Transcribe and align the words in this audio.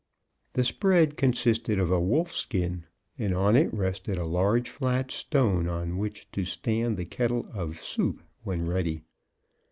The 0.53 0.63
spread 0.63 1.15
consisted 1.15 1.77
of 1.77 1.91
a 1.91 1.99
wolf 2.01 2.31
skin, 2.31 2.85
and 3.19 3.35
on 3.35 3.55
it 3.55 3.71
rested 3.71 4.17
a 4.17 4.25
large 4.25 4.67
flat 4.67 5.11
stone 5.11 5.67
on 5.67 5.99
which 5.99 6.25
to 6.31 6.43
stand 6.43 6.97
the 6.97 7.05
kettle 7.05 7.47
of 7.53 7.79
soup 7.79 8.23
when 8.41 8.65
ready. 8.65 9.03